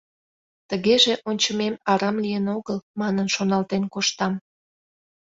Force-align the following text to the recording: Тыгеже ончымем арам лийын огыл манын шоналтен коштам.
Тыгеже 0.69 1.13
ончымем 1.29 1.75
арам 1.91 2.17
лийын 2.23 2.45
огыл 2.57 2.77
манын 2.99 3.27
шоналтен 3.35 3.83
коштам. 3.93 4.33